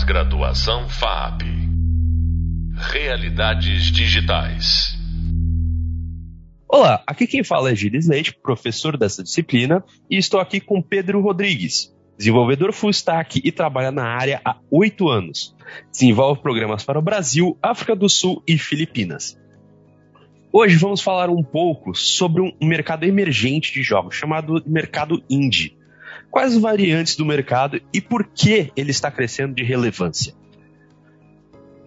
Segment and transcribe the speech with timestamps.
[0.00, 1.42] Pós-graduação FAP.
[2.74, 4.96] Realidades digitais.
[6.66, 11.20] Olá, aqui quem fala é Gilles Leite, professor dessa disciplina, e estou aqui com Pedro
[11.20, 15.54] Rodrigues, desenvolvedor full stack e trabalha na área há oito anos.
[15.92, 19.38] Desenvolve programas para o Brasil, África do Sul e Filipinas.
[20.50, 25.78] Hoje vamos falar um pouco sobre um mercado emergente de jogos chamado mercado indie.
[26.30, 30.34] Quais variantes do mercado e por que ele está crescendo de relevância?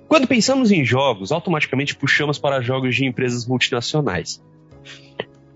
[0.07, 4.43] Quando pensamos em jogos, automaticamente puxamos para jogos de empresas multinacionais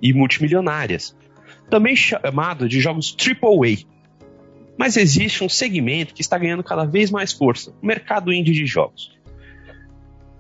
[0.02, 1.16] e multimilionárias,
[1.70, 3.86] também chamado de jogos AAA.
[4.78, 8.66] Mas existe um segmento que está ganhando cada vez mais força, o mercado indie de
[8.66, 9.12] jogos.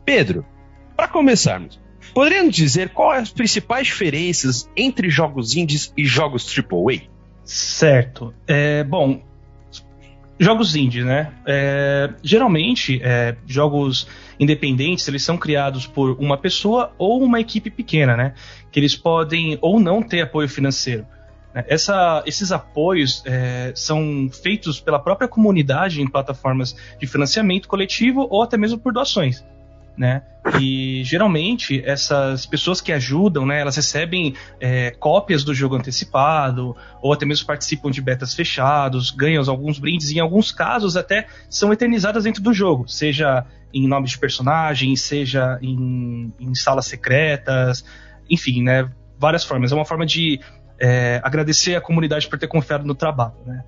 [0.05, 0.45] Pedro,
[0.95, 1.80] para começarmos,
[2.14, 7.08] Poderíamos dizer quais as principais diferenças entre jogos indies e jogos AAA?
[7.48, 8.34] Certo.
[8.46, 9.22] É, bom,
[10.38, 11.32] jogos indies, né?
[11.46, 14.06] É, geralmente, é, jogos
[14.38, 18.34] independentes, eles são criados por uma pessoa ou uma equipe pequena, né?
[18.70, 21.06] Que eles podem ou não ter apoio financeiro.
[21.54, 28.44] Essa, esses apoios é, são feitos pela própria comunidade em plataformas de financiamento coletivo ou
[28.44, 29.44] até mesmo por doações
[29.98, 30.22] né?
[30.62, 37.12] E geralmente essas pessoas que ajudam, né, elas recebem é, cópias do jogo antecipado, ou
[37.12, 41.73] até mesmo participam de betas fechados, ganham alguns brindes, e em alguns casos até são
[41.73, 47.84] eternizadas dentro do jogo, seja em nome de personagem, seja em, em salas secretas,
[48.30, 48.89] enfim, né?
[49.20, 49.72] Várias formas.
[49.72, 50.39] É uma forma de
[50.80, 53.64] é, agradecer a comunidade por ter confiado no trabalho, né?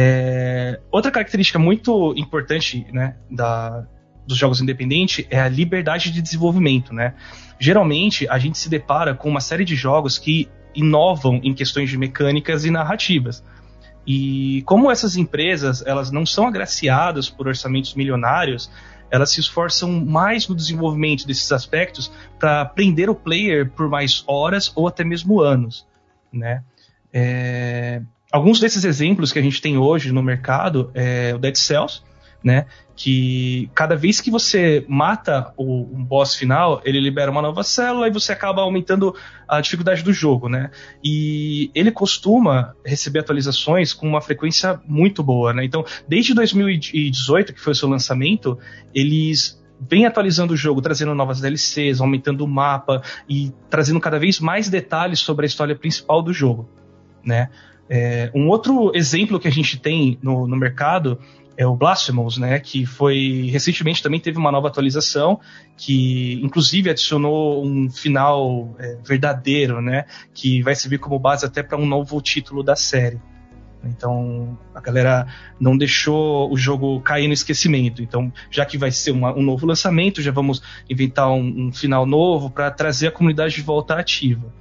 [0.00, 3.84] É, outra característica muito importante né, da,
[4.28, 7.14] dos jogos independentes é a liberdade de desenvolvimento, né?
[7.58, 11.96] Geralmente a gente se depara com uma série de jogos que inovam em questões de
[11.96, 13.42] mecânicas e narrativas.
[14.06, 18.70] E como essas empresas elas não são agraciadas por orçamentos milionários,
[19.10, 24.70] elas se esforçam mais no desenvolvimento desses aspectos para prender o player por mais horas
[24.76, 25.86] ou até mesmo anos,
[26.30, 26.62] né?
[27.12, 28.02] É...
[28.30, 32.02] Alguns desses exemplos que a gente tem hoje no mercado é o Dead Cells,
[32.42, 32.66] né?
[32.94, 38.08] Que cada vez que você mata o um boss final, ele libera uma nova célula
[38.08, 39.14] e você acaba aumentando
[39.46, 40.70] a dificuldade do jogo, né?
[41.02, 45.64] E ele costuma receber atualizações com uma frequência muito boa, né?
[45.64, 48.58] Então, desde 2018, que foi o seu lançamento,
[48.94, 54.40] eles vem atualizando o jogo, trazendo novas DLCs, aumentando o mapa e trazendo cada vez
[54.40, 56.68] mais detalhes sobre a história principal do jogo,
[57.24, 57.48] né?
[57.90, 61.18] É, um outro exemplo que a gente tem no, no mercado
[61.58, 65.40] é o Blasphemous, né, que foi recentemente também teve uma nova atualização
[65.76, 71.76] que inclusive adicionou um final é, verdadeiro, né, que vai servir como base até para
[71.76, 73.20] um novo título da série.
[73.82, 75.26] Então a galera
[75.58, 78.02] não deixou o jogo cair no esquecimento.
[78.02, 82.06] Então, já que vai ser uma, um novo lançamento, já vamos inventar um, um final
[82.06, 84.52] novo para trazer a comunidade de volta ativa.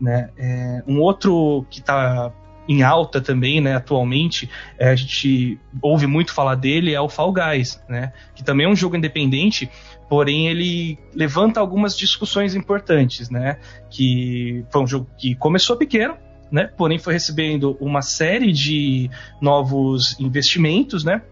[0.00, 0.30] Né?
[0.36, 2.32] É, um outro que está
[2.70, 4.48] em alta também, né, atualmente,
[4.78, 8.68] é, a gente ouve muito falar dele, é o Fall Guys, né, que também é
[8.68, 9.68] um jogo independente,
[10.08, 13.58] porém ele levanta algumas discussões importantes, né,
[13.90, 16.16] que foi um jogo que começou pequeno,
[16.48, 19.10] né, porém foi recebendo uma série de
[19.40, 21.22] novos investimentos, né,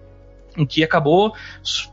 [0.66, 1.34] que acabou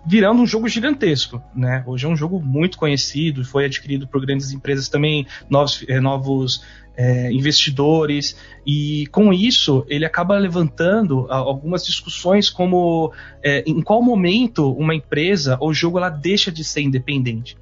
[0.06, 1.84] virando um jogo gigantesco, né?
[1.86, 6.64] Hoje é um jogo muito conhecido, foi adquirido por grandes empresas também, novos, é, novos
[6.98, 13.12] é, investidores, e com isso ele acaba levantando algumas discussões como
[13.44, 17.58] é, em qual momento uma empresa ou jogo ela deixa de ser independente.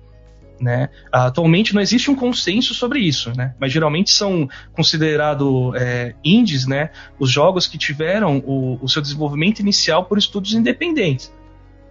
[0.61, 0.89] Né?
[1.11, 3.53] Atualmente não existe um consenso sobre isso, né?
[3.59, 6.91] mas geralmente são considerados é, indies né?
[7.19, 11.33] os jogos que tiveram o, o, seu desenvolvimento inicial por estudos independentes.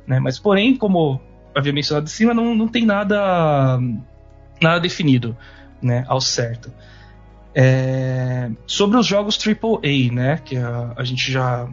[0.07, 0.19] Né?
[0.21, 1.21] Mas, porém, como
[1.55, 3.79] havia mencionado de cima, não, não tem nada,
[4.61, 5.37] nada definido
[5.83, 6.73] né, ao certo.
[7.55, 11.69] É, sobre os jogos AAA, né, que a, a gente já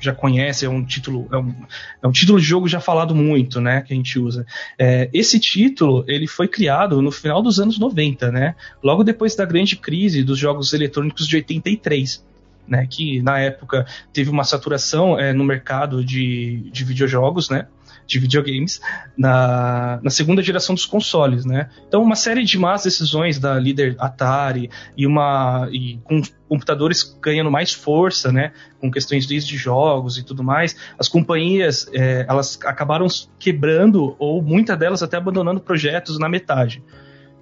[0.00, 1.54] já conhece, é um título, é um,
[2.02, 4.46] é um título de jogo já falado muito, né, que a gente usa.
[4.78, 9.44] É, esse título, ele foi criado no final dos anos 90, né, logo depois da
[9.44, 12.28] grande crise dos jogos eletrônicos de 83.
[12.68, 17.66] Né, que na época teve uma saturação é, no mercado de, de videojogos, né,
[18.06, 18.80] de videogames
[19.16, 21.70] na, na segunda geração dos consoles, né?
[21.86, 27.50] Então, uma série de más decisões da líder Atari e uma e com computadores ganhando
[27.50, 28.52] mais força, né?
[28.80, 33.06] Com questões de jogos e tudo mais, as companhias é, elas acabaram
[33.38, 36.82] quebrando ou muitas delas até abandonando projetos na metade,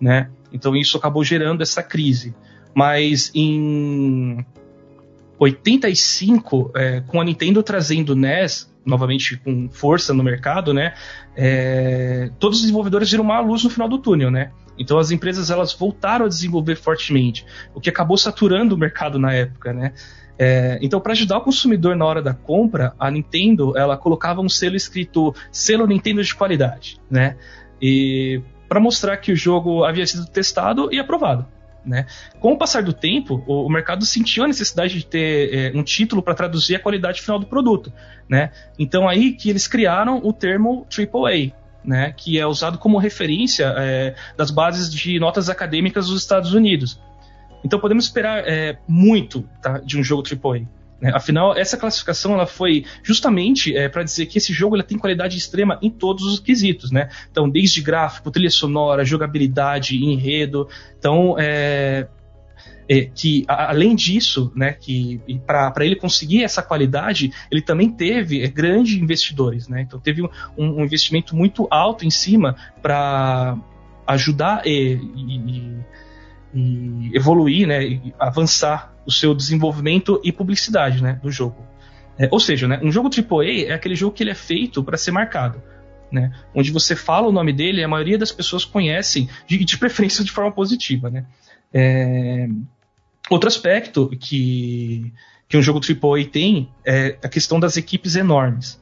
[0.01, 0.29] né?
[0.53, 2.35] Então isso acabou gerando essa crise.
[2.75, 4.45] Mas em
[5.39, 10.95] 85, é, com a Nintendo trazendo NES, novamente com força no mercado, né?
[11.37, 14.51] É, todos os desenvolvedores viram uma luz no final do túnel, né?
[14.79, 17.45] Então as empresas elas voltaram a desenvolver fortemente,
[17.75, 19.93] o que acabou saturando o mercado na época, né?
[20.39, 24.49] É, então, para ajudar o consumidor na hora da compra, a Nintendo ela colocava um
[24.49, 27.37] selo escrito selo Nintendo de qualidade, né?
[27.83, 31.47] E para mostrar que o jogo havia sido testado e aprovado.
[31.85, 32.07] Né?
[32.41, 35.83] Com o passar do tempo, o, o mercado sentiu a necessidade de ter é, um
[35.83, 37.93] título para traduzir a qualidade final do produto.
[38.29, 38.51] Né?
[38.79, 41.53] Então aí que eles criaram o termo AAA,
[41.85, 42.13] né?
[42.17, 47.01] que é usado como referência é, das bases de notas acadêmicas dos Estados Unidos.
[47.65, 50.78] Então podemos esperar é, muito tá, de um jogo AAA.
[51.01, 51.13] Né?
[51.15, 55.37] Afinal, essa classificação ela foi justamente é, para dizer que esse jogo ele tem qualidade
[55.37, 57.09] extrema em todos os quesitos, né?
[57.31, 60.69] Então, desde gráfico, trilha sonora, jogabilidade, enredo.
[60.99, 62.09] Então, é,
[62.89, 68.43] é, que a, além disso, né, que para ele conseguir essa qualidade, ele também teve
[68.43, 69.83] é, grandes investidores, né?
[69.83, 73.57] Então teve um, um investimento muito alto em cima para
[74.07, 75.77] ajudar e, e,
[77.13, 81.67] evoluir, né, e avançar o seu desenvolvimento e publicidade né, do jogo.
[82.19, 84.97] É, ou seja, né, um jogo AAA é aquele jogo que ele é feito para
[84.97, 85.63] ser marcado.
[86.11, 90.25] Né, onde você fala o nome dele, a maioria das pessoas conhecem, de, de preferência
[90.25, 91.11] de forma positiva.
[91.11, 91.27] Né.
[91.73, 92.49] É,
[93.29, 95.13] outro aspecto que,
[95.47, 98.81] que um jogo AAA tem é a questão das equipes enormes.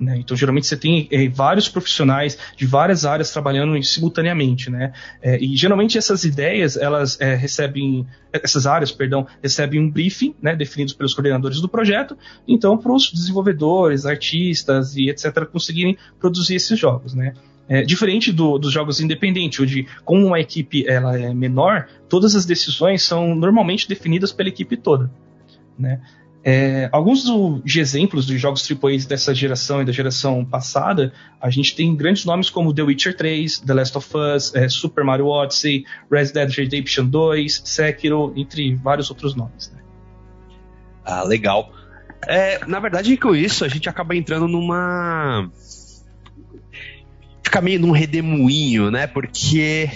[0.00, 0.18] Né?
[0.18, 4.92] Então, geralmente você tem é, vários profissionais de várias áreas trabalhando simultaneamente, né?
[5.20, 10.54] É, e geralmente essas ideias, elas é, recebem, essas áreas, perdão, recebem um briefing, né,
[10.54, 12.16] definidos pelos coordenadores do projeto,
[12.46, 15.44] então para os desenvolvedores, artistas e etc.
[15.46, 17.34] conseguirem produzir esses jogos, né?
[17.68, 22.46] É, diferente do, dos jogos independentes, onde como uma equipe ela é menor, todas as
[22.46, 25.10] decisões são normalmente definidas pela equipe toda.
[25.78, 26.00] Né?
[26.44, 31.50] É, alguns do, de exemplos de jogos AAA dessa geração e da geração passada, a
[31.50, 35.26] gente tem grandes nomes como The Witcher 3, The Last of Us, é, Super Mario
[35.26, 39.72] Odyssey, Red Dead Redemption 2, Sekiro, entre vários outros nomes.
[39.74, 39.82] Né?
[41.04, 41.72] Ah, legal.
[42.26, 45.50] É, na verdade, com isso, a gente acaba entrando numa.
[47.42, 49.06] Fica meio num redemoinho, né?
[49.06, 49.90] Porque,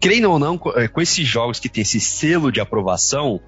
[0.00, 3.40] creio ou não, com é, esses jogos que tem esse selo de aprovação,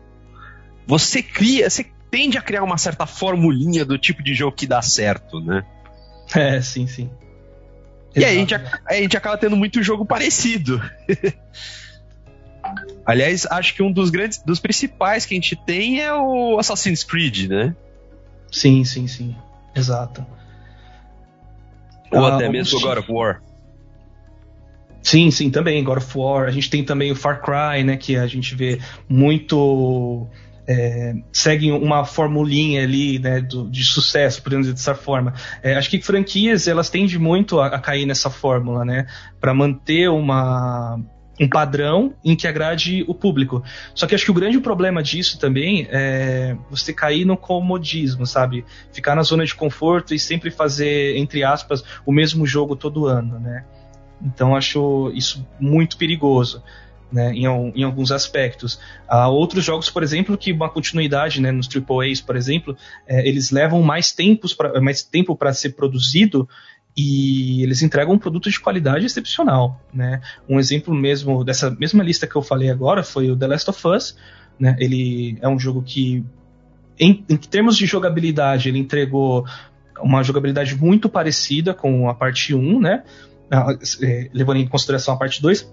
[0.90, 4.82] você cria, você tende a criar uma certa formulinha do tipo de jogo que dá
[4.82, 5.64] certo, né?
[6.34, 7.08] É, sim, sim.
[8.16, 10.82] E aí a gente, a gente acaba tendo muito jogo parecido.
[13.06, 17.04] Aliás, acho que um dos grandes, dos principais que a gente tem é o Assassin's
[17.04, 17.74] Creed, né?
[18.50, 19.36] Sim, sim, sim.
[19.74, 20.26] Exato.
[22.10, 23.40] Ou ah, até mesmo o God of War.
[25.02, 26.48] Sim, sim, também, God of War.
[26.48, 27.96] A gente tem também o Far Cry, né?
[27.96, 30.28] Que a gente vê muito
[30.66, 35.34] é, seguem uma formulinha ali né, do, de sucesso, podemos dizer dessa forma.
[35.62, 39.06] É, acho que franquias elas tendem muito a, a cair nessa fórmula, né,
[39.40, 40.98] para manter uma
[41.40, 43.64] um padrão em que agrade o público.
[43.94, 48.62] Só que acho que o grande problema disso também é você cair no comodismo, sabe?
[48.92, 53.40] Ficar na zona de conforto e sempre fazer, entre aspas, o mesmo jogo todo ano,
[53.40, 53.64] né?
[54.22, 56.62] Então acho isso muito perigoso
[57.12, 58.78] né, em, em, alguns aspectos.
[59.08, 62.76] Há outros jogos, por exemplo, que uma continuidade né, nos AAAs, por exemplo,
[63.06, 66.48] é, eles levam mais, tempos pra, mais tempo para ser produzido
[66.96, 69.80] e eles entregam um produto de qualidade excepcional.
[69.92, 70.20] Né?
[70.48, 73.88] Um exemplo mesmo dessa mesma lista que eu falei agora foi o The Last of
[73.88, 74.16] Us.
[74.58, 74.76] Né?
[74.78, 76.24] Ele é um jogo que,
[76.98, 79.44] em, em termos de jogabilidade, ele entregou
[80.02, 83.02] uma jogabilidade muito parecida com a parte 1, né?
[83.50, 85.70] Ah, é, levando em consideração a parte 2,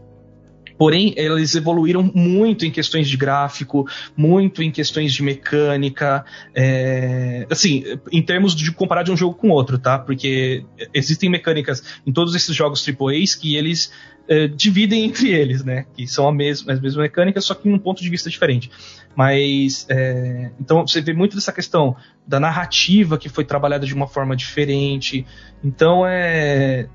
[0.78, 7.84] Porém, eles evoluíram muito em questões de gráfico, muito em questões de mecânica, é, assim,
[8.12, 9.98] em termos de comparar de um jogo com outro, tá?
[9.98, 13.92] Porque existem mecânicas em todos esses jogos AAAs que eles
[14.28, 15.86] é, dividem entre eles, né?
[15.96, 18.70] Que são a mesma, as mesmas mecânicas, só que em um ponto de vista diferente.
[19.16, 21.96] Mas, é, então, você vê muito dessa questão
[22.28, 25.26] da narrativa que foi trabalhada de uma forma diferente.
[25.64, 26.88] Então, é,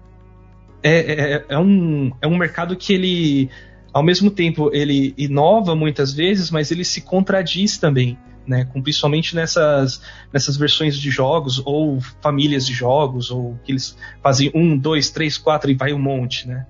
[0.82, 3.50] é, é, é, um, é um mercado que ele
[3.92, 8.18] ao mesmo tempo ele inova muitas vezes, mas ele se contradiz também.
[8.44, 13.96] Né, com, principalmente nessas, nessas versões de jogos ou famílias de jogos, ou que eles
[14.20, 16.66] fazem um, dois, três, quatro e vai um monte, né?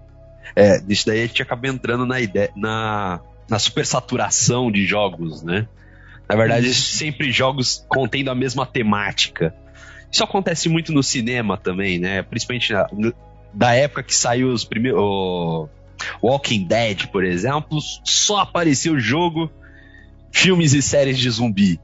[0.55, 5.67] É, disso daí a gente acaba entrando na ideia, na, na supersaturação de jogos, né?
[6.29, 6.97] Na verdade, Isso.
[6.97, 9.55] sempre jogos contendo a mesma temática.
[10.11, 12.23] Isso acontece muito no cinema também, né?
[12.23, 12.87] Principalmente na,
[13.53, 15.71] da época que saiu os primeiros
[16.23, 19.51] Walking Dead, por exemplo, só apareceu jogo,
[20.31, 21.81] filmes e séries de zumbi.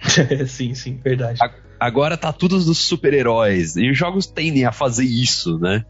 [0.46, 1.40] sim, sim, verdade.
[1.78, 3.76] Agora tá tudo dos super-heróis.
[3.76, 5.84] E os jogos tendem a fazer isso, né?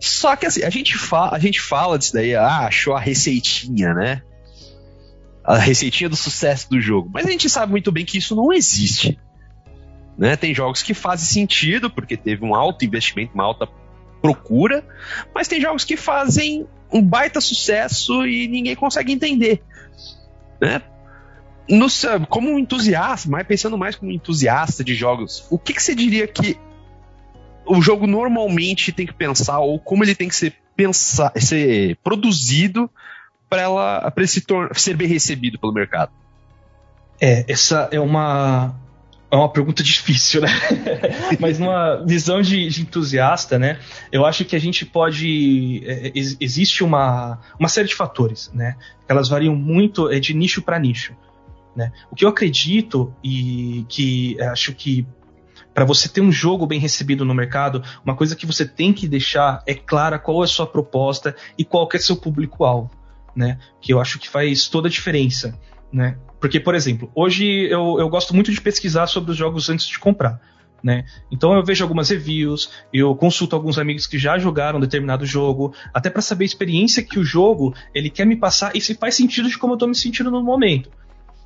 [0.00, 3.94] Só que assim, a gente, fala, a gente fala disso daí, ah, achou a receitinha,
[3.94, 4.22] né?
[5.44, 7.10] A receitinha do sucesso do jogo.
[7.12, 9.18] Mas a gente sabe muito bem que isso não existe.
[10.16, 10.36] Né?
[10.36, 13.66] Tem jogos que fazem sentido, porque teve um alto investimento, uma alta
[14.22, 14.84] procura,
[15.34, 19.60] mas tem jogos que fazem um baita sucesso e ninguém consegue entender.
[20.60, 20.80] Né?
[21.68, 21.88] No,
[22.28, 25.94] como um entusiasta, mas pensando mais como um entusiasta de jogos, o que, que você
[25.94, 26.56] diria que
[27.66, 32.90] o jogo normalmente tem que pensar, ou como ele tem que ser, pensar, ser produzido
[33.48, 36.12] para ele se ser bem recebido pelo mercado?
[37.20, 38.74] É, essa é uma,
[39.32, 40.48] é uma pergunta difícil, né?
[41.40, 43.78] Mas numa visão de, de, entusiasta, né?
[44.12, 45.82] Eu acho que a gente pode.
[45.86, 48.76] É, existe uma, uma série de fatores, né?
[49.08, 51.16] Elas variam muito é, de nicho para nicho.
[51.74, 51.90] Né?
[52.10, 55.06] O que eu acredito e que é, acho que
[55.72, 59.08] para você ter um jogo bem recebido no mercado, uma coisa que você tem que
[59.08, 62.90] deixar é clara qual é a sua proposta e qual é o seu público-alvo,
[63.34, 63.58] né?
[63.80, 65.58] Que eu acho que faz toda a diferença,
[65.92, 66.16] né?
[66.40, 69.98] Porque, por exemplo, hoje eu, eu gosto muito de pesquisar sobre os jogos antes de
[69.98, 70.40] comprar.
[70.82, 71.04] Né?
[71.30, 76.10] Então eu vejo algumas reviews, eu consulto alguns amigos que já jogaram determinado jogo, até
[76.10, 79.48] para saber a experiência que o jogo ele quer me passar e se faz sentido
[79.48, 80.90] de como eu estou me sentindo no momento.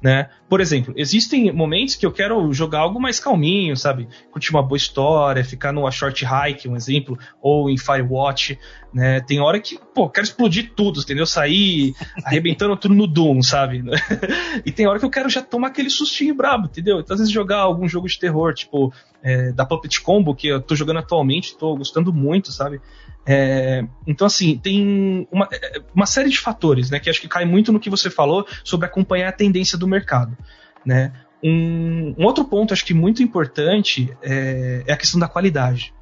[0.00, 0.28] Né?
[0.48, 4.06] Por exemplo, existem momentos que eu quero jogar algo mais calminho, sabe?
[4.30, 8.58] Curtir uma boa história, ficar numa short hike, um exemplo, ou em Firewatch,
[8.92, 9.20] né?
[9.20, 11.26] Tem hora que, pô, quero explodir tudo, entendeu?
[11.26, 13.82] Sair arrebentando tudo no Doom, sabe?
[14.64, 17.00] e tem hora que eu quero já tomar aquele sustinho brabo, entendeu?
[17.00, 20.60] Então, às vezes jogar algum jogo de terror, tipo, é, da Puppet Combo, que eu
[20.60, 22.80] tô jogando atualmente, tô gostando muito, sabe?
[23.26, 27.44] É, então, assim, tem uma, é, uma, série de fatores, né, que acho que cai
[27.44, 30.36] muito no que você falou sobre acompanhar a tendência do mercado,
[30.84, 31.12] né.
[31.42, 35.92] Um, um outro ponto, acho que muito importante, é, é a questão da qualidade,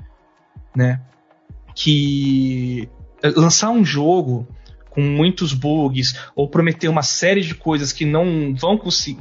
[0.76, 1.00] né,
[1.74, 2.88] que
[3.34, 4.46] lançar um jogo
[4.94, 9.20] com muitos bugs ou prometer uma série de coisas que não vão conseguir,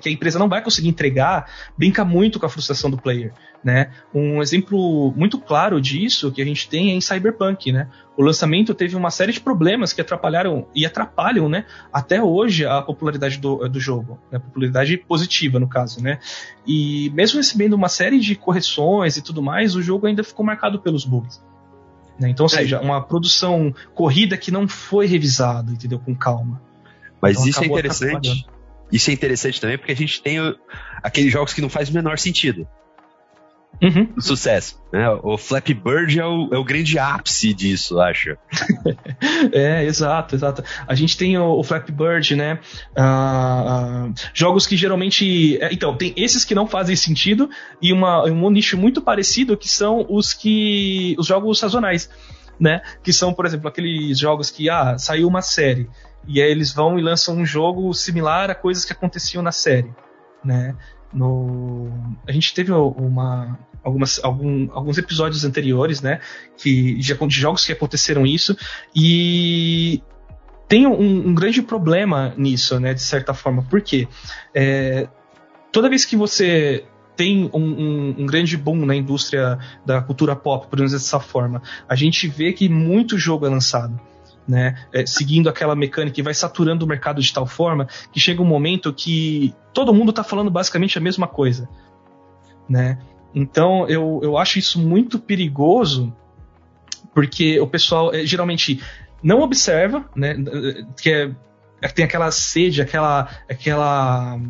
[0.00, 3.32] que, a empresa não vai conseguir entregar, brinca muito com a frustração do player,
[3.62, 3.90] né?
[4.14, 7.88] Um exemplo muito claro disso que a gente tem é em Cyberpunk, né?
[8.16, 11.64] O lançamento teve uma série de problemas que atrapalharam e atrapalham, né?
[11.92, 14.38] Até hoje a popularidade do, do jogo, né?
[14.38, 16.18] popularidade positiva no caso, né?
[16.66, 20.80] E mesmo recebendo uma série de correções e tudo mais, o jogo ainda ficou marcado
[20.80, 21.40] pelos bugs.
[22.18, 22.30] Né?
[22.30, 22.56] Então, ou é.
[22.56, 25.98] seja, uma produção corrida que não foi revisada, entendeu?
[25.98, 26.60] Com calma.
[27.20, 28.46] Mas então, isso é interessante.
[28.90, 30.38] Isso é interessante também porque a gente tem
[31.02, 32.66] aqueles jogos que não faz o menor sentido.
[33.80, 34.20] Uhum.
[34.20, 34.80] Sucesso.
[34.92, 35.08] Né?
[35.22, 38.36] O Flappy Bird é o, é o grande ápice disso, acho.
[39.52, 40.64] é, exato, exato.
[40.86, 42.58] A gente tem o, o Flappy Bird, né?
[42.96, 45.58] Uh, uh, jogos que geralmente.
[45.62, 47.48] É, então, tem esses que não fazem sentido
[47.80, 51.14] e uma, um nicho muito parecido que são os que.
[51.18, 52.10] os jogos sazonais.
[52.58, 52.82] Né?
[53.04, 55.88] Que são, por exemplo, aqueles jogos que ah, saiu uma série
[56.26, 59.90] e aí eles vão e lançam um jogo similar a coisas que aconteciam na série,
[60.44, 60.76] né?
[61.12, 61.90] No,
[62.26, 66.20] a gente teve uma, algumas, algum, alguns episódios anteriores, né?
[66.56, 68.56] Que, de, de jogos que aconteceram isso.
[68.94, 70.02] E
[70.68, 72.94] tem um, um, grande problema nisso, né?
[72.94, 73.62] De certa forma.
[73.62, 74.06] Por quê?
[74.54, 75.08] É,
[75.72, 76.84] toda vez que você
[77.16, 81.60] tem um, um, um, grande boom na indústria da cultura pop, por dizer dessa forma,
[81.88, 83.98] a gente vê que muito jogo é lançado
[84.48, 84.74] né?
[84.92, 88.46] É, seguindo aquela mecânica e vai saturando o mercado de tal forma que chega um
[88.46, 91.68] momento que todo mundo está falando basicamente a mesma coisa,
[92.66, 92.98] né?
[93.34, 96.14] Então eu, eu acho isso muito perigoso
[97.12, 98.82] porque o pessoal é, geralmente
[99.22, 100.34] não observa, né?
[101.00, 101.30] Que é,
[101.82, 104.40] é tem aquela sede, aquela aquela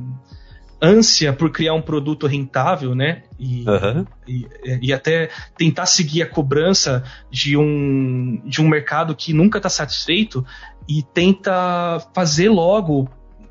[0.81, 3.23] ânsia por criar um produto rentável, né?
[3.39, 4.07] E, uhum.
[4.27, 4.47] e,
[4.83, 10.45] e, até tentar seguir a cobrança de um, de um mercado que nunca está satisfeito
[10.89, 13.09] e tenta fazer logo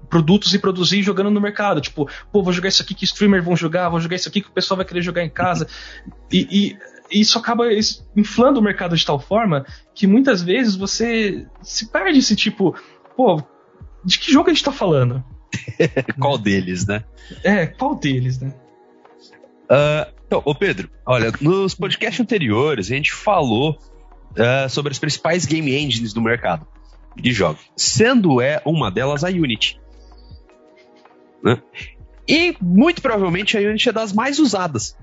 [0.10, 1.81] produtos e produzir jogando no mercado.
[1.81, 4.50] Tipo, pô, vou jogar isso aqui que streamer vão jogar, vou jogar isso aqui que
[4.50, 5.67] o pessoal vai querer jogar em casa.
[6.31, 6.77] e,
[7.12, 7.65] e isso acaba
[8.15, 12.75] inflando o mercado de tal forma que muitas vezes você se perde esse tipo,
[13.15, 13.41] pô,
[14.03, 15.24] de que jogo a gente tá falando?
[16.19, 17.03] qual deles, né?
[17.43, 18.53] É, qual deles, né?
[19.69, 23.77] Uh, então, ô Pedro, olha, nos podcasts anteriores a gente falou
[24.31, 26.65] uh, sobre as principais game engines do mercado
[27.15, 29.79] de jogos, sendo é uma delas a Unity.
[31.43, 31.61] Né?
[32.27, 34.97] E muito provavelmente a Unity é das mais usadas.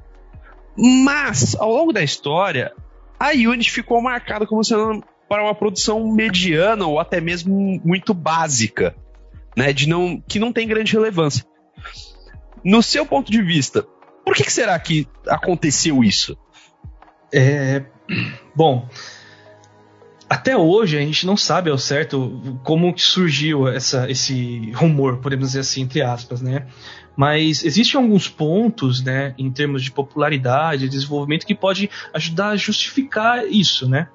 [0.77, 2.73] Mas, ao longo da história,
[3.19, 8.95] a Unity ficou marcada como sendo para uma produção mediana ou até mesmo muito básica
[9.57, 11.45] né, de não, que não tem grande relevância.
[12.65, 13.87] No seu ponto de vista,
[14.25, 16.37] por que, que será que aconteceu isso?
[17.33, 17.85] É,
[18.55, 18.89] bom,
[20.29, 25.61] até hoje a gente não sabe ao certo como surgiu essa, esse rumor, podemos dizer
[25.61, 26.67] assim, entre aspas, né?
[27.17, 33.47] Mas existem alguns pontos, né, em termos de popularidade, desenvolvimento, que pode ajudar a justificar
[33.47, 34.09] isso, né?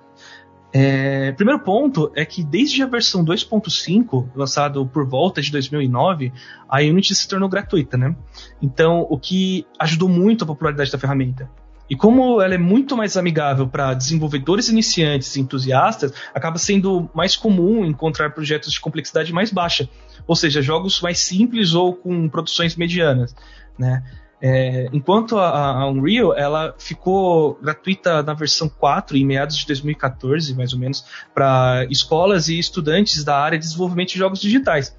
[0.72, 6.32] É, primeiro ponto é que desde a versão 2.5, lançado por volta de 2009,
[6.68, 8.16] a Unity se tornou gratuita, né?
[8.62, 11.50] Então, o que ajudou muito a popularidade da ferramenta.
[11.90, 17.36] E como ela é muito mais amigável para desenvolvedores iniciantes e entusiastas, acaba sendo mais
[17.36, 19.90] comum encontrar projetos de complexidade mais baixa,
[20.28, 23.36] ou seja, jogos mais simples ou com produções medianas,
[23.78, 24.04] né?
[24.41, 30.55] É, enquanto a, a, Unreal ela ficou gratuita na versão 4 em meados de 2014,
[30.55, 34.96] mais ou menos, para escolas e estudantes da área de desenvolvimento de jogos digitais.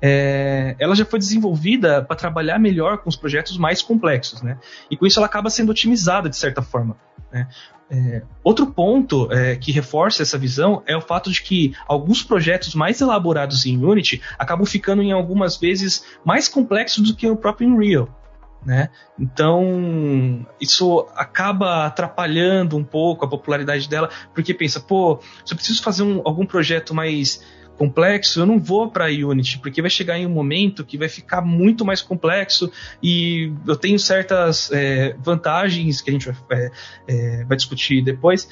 [0.00, 4.58] É, ela já foi desenvolvida para trabalhar melhor com os projetos mais complexos, né?
[4.90, 6.96] E com isso ela acaba sendo otimizada de certa forma.
[7.32, 7.48] Né?
[7.90, 12.74] É, outro ponto é, que reforça essa visão é o fato de que alguns projetos
[12.74, 17.68] mais elaborados em Unity acabam ficando em algumas vezes mais complexos do que o próprio
[17.68, 18.17] Unreal
[18.64, 18.90] né?
[19.18, 25.82] Então, isso acaba atrapalhando um pouco a popularidade dela, porque pensa, pô, se eu preciso
[25.82, 27.42] fazer um, algum projeto mais
[27.78, 31.40] complexo, eu não vou para Unity, porque vai chegar em um momento que vai ficar
[31.40, 36.70] muito mais complexo e eu tenho certas é, vantagens que a gente vai, é,
[37.06, 38.48] é, vai discutir depois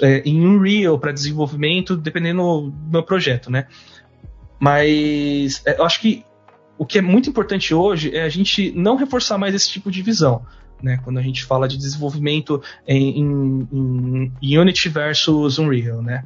[0.00, 3.66] é, em Unreal para desenvolvimento, dependendo do meu projeto, né?
[4.58, 6.24] Mas é, eu acho que
[6.80, 10.00] o que é muito importante hoje é a gente não reforçar mais esse tipo de
[10.00, 10.46] visão.
[10.82, 16.24] Né, quando a gente fala de desenvolvimento em, em, em Unity versus Unreal, né?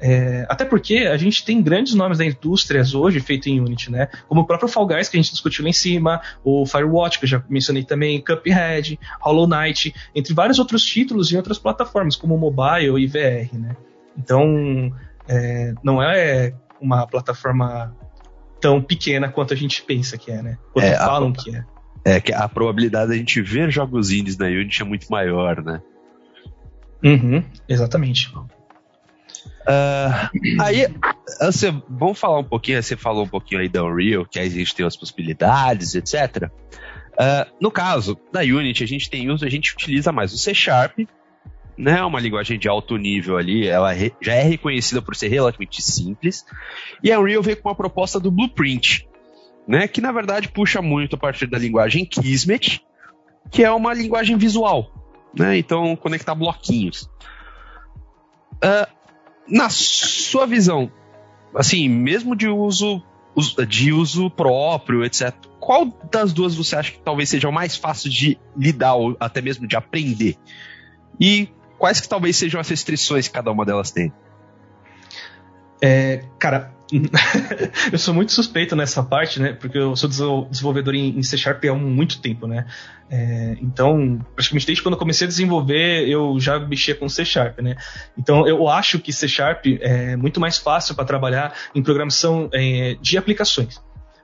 [0.00, 4.08] É, até porque a gente tem grandes nomes da indústria hoje feito em Unity, né?
[4.26, 7.26] Como o próprio Fall Guys que a gente discutiu lá em cima, o Firewatch que
[7.26, 12.36] eu já mencionei também, Cuphead, Hollow Knight, entre vários outros títulos em outras plataformas como
[12.36, 13.76] mobile e VR, né?
[14.18, 14.92] Então
[15.28, 17.94] é, não é uma plataforma
[18.62, 20.56] tão pequena quanto a gente pensa que é, né?
[20.72, 21.64] Quanto é, falam a, que é.
[22.04, 25.82] É que a probabilidade da gente ver jogos indies na Unity é muito maior, né?
[27.04, 28.32] Uhum, exatamente.
[28.34, 28.46] Uh,
[30.60, 30.86] aí,
[31.40, 34.50] você, vamos falar um pouquinho, você falou um pouquinho aí da Unreal, que aí a
[34.50, 36.44] gente tem as possibilidades, etc.
[36.44, 36.50] Uh,
[37.18, 40.54] ah, no caso da Unity, a gente tem uso, a gente utiliza mais o C
[40.54, 41.00] Sharp,
[41.76, 46.44] né, uma linguagem de alto nível ali, ela já é reconhecida por ser relativamente simples.
[47.02, 49.08] E a Unreal veio com uma proposta do Blueprint,
[49.66, 52.84] né, que na verdade puxa muito a partir da linguagem Kismet,
[53.50, 54.92] que é uma linguagem visual,
[55.36, 57.08] né, então conectar bloquinhos.
[58.56, 58.86] Uh,
[59.48, 60.90] na sua visão,
[61.54, 63.02] assim, mesmo de uso
[63.66, 65.34] de uso próprio, etc.
[65.58, 69.40] Qual das duas você acha que talvez seja o mais fácil de lidar ou até
[69.40, 70.36] mesmo de aprender?
[71.18, 71.48] E
[71.82, 74.12] quais que talvez sejam as restrições que cada uma delas tem?
[75.82, 76.72] É, cara,
[77.90, 79.52] eu sou muito suspeito nessa parte, né?
[79.52, 80.08] Porque eu sou
[80.48, 82.68] desenvolvedor em, C Sharp há muito tempo, né?
[83.10, 87.58] É, então, praticamente desde quando eu comecei a desenvolver, eu já mexia com C Sharp,
[87.58, 87.74] né?
[88.16, 92.96] Então, eu acho que C Sharp é muito mais fácil para trabalhar em programação é,
[93.00, 93.82] de aplicações.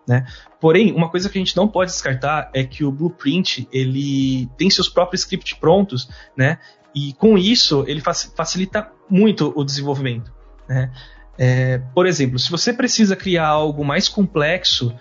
[0.08, 0.24] Né?
[0.58, 4.70] Porém, uma coisa que a gente não pode descartar é que o Blueprint ele tem
[4.70, 6.58] seus próprios scripts prontos, né?
[6.94, 10.32] E com isso, ele facilita muito o desenvolvimento.
[10.68, 10.90] Né?
[11.38, 14.94] É, por exemplo, se você precisa criar algo mais complexo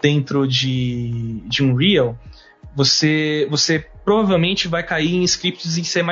[0.00, 2.18] dentro de, de um Real,
[2.74, 6.02] você, você provavelmente vai cair em scripts em C++,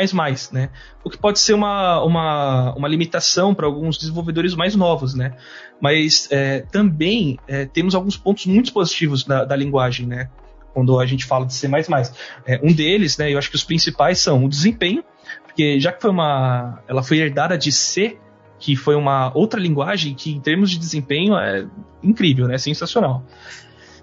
[0.53, 0.71] né?
[1.03, 5.35] O que pode ser uma, uma, uma limitação para alguns desenvolvedores mais novos, né?
[5.81, 10.29] Mas é, também é, temos alguns pontos muito positivos da, da linguagem, né?
[10.73, 11.69] Quando a gente fala de C++.
[12.47, 15.03] É, um deles, né, eu acho que os principais são o desempenho,
[15.45, 18.19] porque já que foi uma, ela foi herdada de C,
[18.59, 21.66] que foi uma outra linguagem que em termos de desempenho é
[22.03, 22.59] incrível, né?
[22.59, 23.25] Sensacional.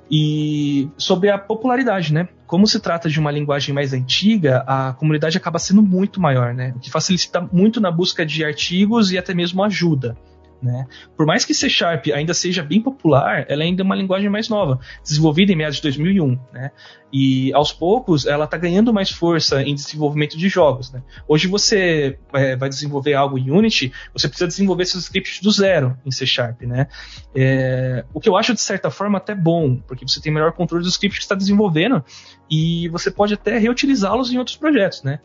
[0.09, 2.29] E sobre a popularidade, né?
[2.45, 6.73] Como se trata de uma linguagem mais antiga, a comunidade acaba sendo muito maior, né?
[6.75, 10.17] O que facilita muito na busca de artigos e até mesmo ajuda.
[10.61, 10.87] Né?
[11.15, 14.49] Por mais que C Sharp ainda seja bem popular, ela ainda é uma linguagem mais
[14.49, 16.39] nova, desenvolvida em meados de 2001.
[16.51, 16.71] Né?
[17.13, 20.91] E aos poucos ela está ganhando mais força em desenvolvimento de jogos.
[20.91, 21.03] Né?
[21.27, 25.97] Hoje você é, vai desenvolver algo em Unity, você precisa desenvolver seus scripts do zero
[26.05, 26.61] em C Sharp.
[26.63, 26.87] Né?
[27.35, 30.83] É, o que eu acho de certa forma até bom, porque você tem melhor controle
[30.83, 32.03] dos scripts que está desenvolvendo
[32.49, 35.03] e você pode até reutilizá-los em outros projetos.
[35.03, 35.19] Né?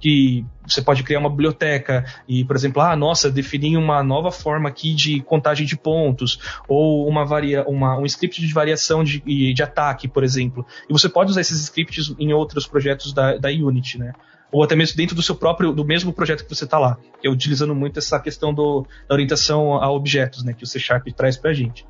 [0.00, 4.68] Que você pode criar uma biblioteca e, por exemplo, ah, nossa, definir uma nova forma
[4.68, 9.20] aqui de contagem de pontos, ou uma varia, uma, um script de variação de,
[9.52, 10.66] de ataque, por exemplo.
[10.88, 14.12] E você pode usar esses scripts em outros projetos da, da Unity, né?
[14.50, 17.26] Ou até mesmo dentro do seu próprio, do mesmo projeto que você está lá, que
[17.26, 21.06] é utilizando muito essa questão do, da orientação a objetos, né, que o C Sharp
[21.16, 21.86] traz para a gente.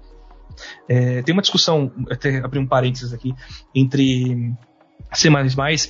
[0.89, 3.35] É, tem uma discussão, até abrir um parênteses aqui,
[3.75, 4.55] entre
[5.13, 5.29] C++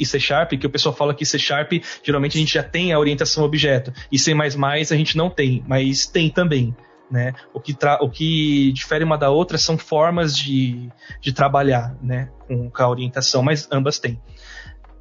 [0.00, 2.92] e C Sharp, que o pessoal fala que C Sharp geralmente a gente já tem
[2.92, 6.74] a orientação objeto, e C++ a gente não tem, mas tem também.
[7.08, 7.34] Né?
[7.54, 10.90] O, que o que difere uma da outra são formas de,
[11.20, 12.30] de trabalhar né?
[12.48, 14.20] com, com a orientação, mas ambas têm.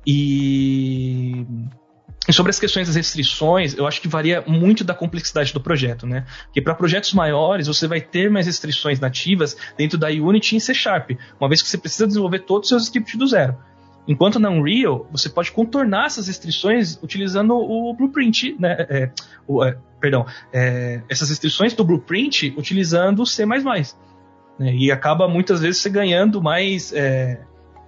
[0.05, 1.43] E
[2.27, 6.07] e sobre as questões das restrições, eu acho que varia muito da complexidade do projeto,
[6.07, 6.25] né?
[6.45, 10.73] Porque para projetos maiores, você vai ter mais restrições nativas dentro da Unity em C
[10.73, 13.55] Sharp, uma vez que você precisa desenvolver todos os seus scripts do zero.
[14.07, 18.75] Enquanto na Unreal, você pode contornar essas restrições utilizando o Blueprint, né?
[18.89, 19.11] É,
[19.47, 23.45] o, é, perdão, é, essas restrições do Blueprint utilizando o C++.
[23.45, 24.75] Né?
[24.75, 27.41] E acaba muitas vezes você ganhando mais é,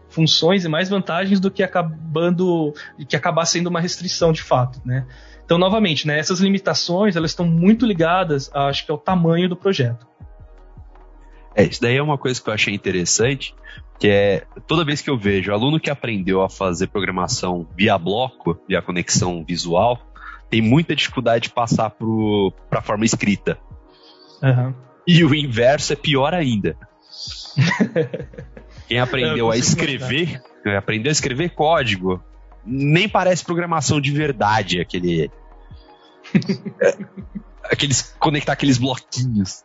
[0.10, 2.74] funções e mais vantagens do que acabando
[3.08, 5.06] que acabar sendo uma restrição de fato, né?
[5.46, 10.06] Então, novamente, né, essas limitações elas estão muito ligadas, acho que ao tamanho do projeto.
[11.58, 13.56] É, isso daí é uma coisa que eu achei interessante,
[14.00, 18.62] que é toda vez que eu vejo aluno que aprendeu a fazer programação via bloco,
[18.68, 20.00] via conexão visual,
[20.52, 23.58] tem muita dificuldade de passar para a forma escrita.
[24.44, 24.72] Uhum.
[25.08, 26.78] E o inverso é pior ainda.
[28.88, 30.40] Quem aprendeu a escrever,
[30.78, 32.24] aprendeu a escrever código,
[32.64, 35.32] nem parece programação de verdade, aquele.
[36.82, 36.98] É,
[37.64, 38.16] aqueles.
[38.20, 39.64] conectar aqueles bloquinhos.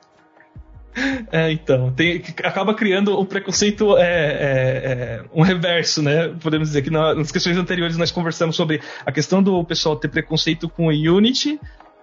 [1.32, 6.28] É, então, tem, acaba criando um preconceito, é, é, é, um reverso, né?
[6.42, 10.68] Podemos dizer que nas questões anteriores nós conversamos sobre a questão do pessoal ter preconceito
[10.68, 11.58] com o Unity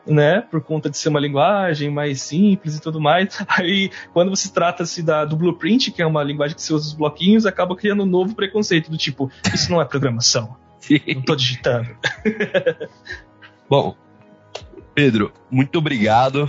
[0.06, 0.41] né?
[0.41, 3.38] Por conta de ser uma linguagem mais simples e tudo mais.
[3.47, 7.45] Aí, quando você trata-se do Blueprint, que é uma linguagem que se usa os bloquinhos,
[7.45, 10.58] acaba criando um novo preconceito do tipo, isso não é programação.
[10.80, 10.99] Sim.
[11.15, 11.89] Não tô digitando.
[13.69, 13.95] Bom,
[14.95, 16.47] Pedro, muito obrigado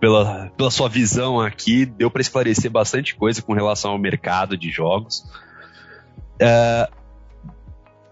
[0.00, 1.86] pela, pela sua visão aqui.
[1.86, 5.24] Deu para esclarecer bastante coisa com relação ao mercado de jogos.
[6.40, 6.92] Uh,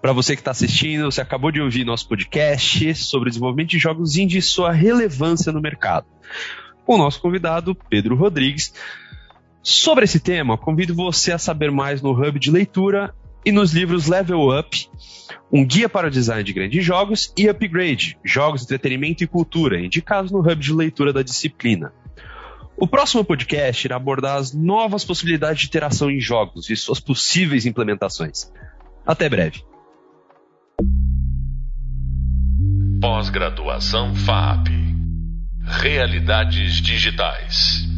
[0.00, 3.78] para você que está assistindo, você acabou de ouvir nosso podcast sobre o desenvolvimento de
[3.78, 6.06] jogos indie e sua relevância no mercado.
[6.84, 8.74] Com o nosso convidado, Pedro Rodrigues.
[9.62, 14.06] Sobre esse tema, convido você a saber mais no Hub de Leitura e nos livros
[14.06, 14.88] Level Up,
[15.52, 20.30] um guia para o design de grandes jogos, e Upgrade, jogos, entretenimento e cultura, indicados
[20.30, 21.92] no Hub de Leitura da disciplina.
[22.76, 27.66] O próximo podcast irá abordar as novas possibilidades de interação em jogos e suas possíveis
[27.66, 28.50] implementações.
[29.06, 29.62] Até breve.
[33.00, 34.68] Pós-graduação FAP.
[35.62, 37.93] Realidades digitais.